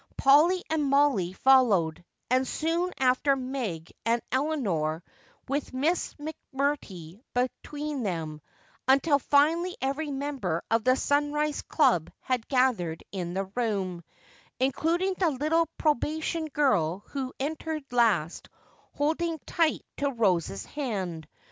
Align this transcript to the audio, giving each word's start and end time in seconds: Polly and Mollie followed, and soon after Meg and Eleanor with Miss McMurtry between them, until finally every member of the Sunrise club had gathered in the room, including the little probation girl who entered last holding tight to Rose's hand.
Polly 0.17 0.63
and 0.67 0.83
Mollie 0.85 1.33
followed, 1.33 2.03
and 2.31 2.47
soon 2.47 2.91
after 2.97 3.35
Meg 3.35 3.93
and 4.03 4.19
Eleanor 4.31 5.03
with 5.47 5.75
Miss 5.75 6.15
McMurtry 6.15 7.21
between 7.35 8.01
them, 8.01 8.41
until 8.87 9.19
finally 9.19 9.77
every 9.79 10.09
member 10.09 10.63
of 10.71 10.83
the 10.83 10.95
Sunrise 10.95 11.61
club 11.61 12.11
had 12.19 12.47
gathered 12.47 13.03
in 13.11 13.35
the 13.35 13.45
room, 13.55 14.03
including 14.59 15.13
the 15.19 15.29
little 15.29 15.67
probation 15.77 16.47
girl 16.47 17.03
who 17.09 17.31
entered 17.39 17.83
last 17.91 18.49
holding 18.95 19.37
tight 19.45 19.85
to 19.97 20.09
Rose's 20.09 20.65
hand. 20.65 21.27